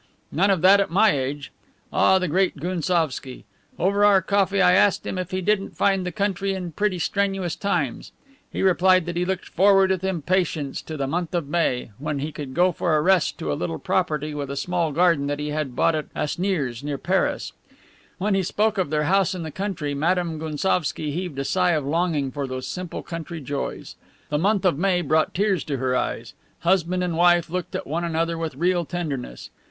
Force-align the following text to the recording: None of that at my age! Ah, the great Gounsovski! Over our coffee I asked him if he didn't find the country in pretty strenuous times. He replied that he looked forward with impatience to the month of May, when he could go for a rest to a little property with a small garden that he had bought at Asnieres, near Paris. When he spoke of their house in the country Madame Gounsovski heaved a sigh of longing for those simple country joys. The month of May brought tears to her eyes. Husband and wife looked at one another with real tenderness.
None 0.31 0.49
of 0.49 0.61
that 0.61 0.79
at 0.79 0.89
my 0.89 1.11
age! 1.11 1.51
Ah, 1.93 2.17
the 2.17 2.27
great 2.27 2.57
Gounsovski! 2.57 3.43
Over 3.77 4.03
our 4.03 4.19
coffee 4.19 4.59
I 4.59 4.71
asked 4.71 5.05
him 5.05 5.19
if 5.19 5.29
he 5.29 5.41
didn't 5.41 5.77
find 5.77 6.07
the 6.07 6.11
country 6.11 6.55
in 6.55 6.71
pretty 6.71 6.97
strenuous 6.97 7.55
times. 7.55 8.11
He 8.51 8.63
replied 8.63 9.05
that 9.05 9.15
he 9.15 9.25
looked 9.25 9.45
forward 9.47 9.91
with 9.91 10.03
impatience 10.03 10.81
to 10.81 10.97
the 10.97 11.05
month 11.05 11.35
of 11.35 11.47
May, 11.47 11.91
when 11.99 12.17
he 12.17 12.31
could 12.31 12.55
go 12.55 12.71
for 12.71 12.95
a 12.95 13.01
rest 13.03 13.37
to 13.37 13.53
a 13.53 13.53
little 13.53 13.77
property 13.77 14.33
with 14.33 14.49
a 14.49 14.55
small 14.55 14.91
garden 14.91 15.27
that 15.27 15.37
he 15.37 15.49
had 15.49 15.75
bought 15.75 15.93
at 15.93 16.11
Asnieres, 16.15 16.81
near 16.83 16.97
Paris. 16.97 17.53
When 18.17 18.33
he 18.33 18.41
spoke 18.41 18.79
of 18.79 18.89
their 18.89 19.03
house 19.03 19.35
in 19.35 19.43
the 19.43 19.51
country 19.51 19.93
Madame 19.93 20.39
Gounsovski 20.39 21.11
heaved 21.11 21.37
a 21.37 21.45
sigh 21.45 21.73
of 21.73 21.85
longing 21.85 22.31
for 22.31 22.47
those 22.47 22.67
simple 22.67 23.03
country 23.03 23.39
joys. 23.39 23.95
The 24.29 24.39
month 24.39 24.65
of 24.65 24.79
May 24.79 25.03
brought 25.03 25.35
tears 25.35 25.63
to 25.65 25.77
her 25.77 25.95
eyes. 25.95 26.33
Husband 26.61 27.03
and 27.03 27.15
wife 27.15 27.51
looked 27.51 27.75
at 27.75 27.85
one 27.85 28.03
another 28.03 28.35
with 28.39 28.55
real 28.55 28.83
tenderness. 28.83 29.51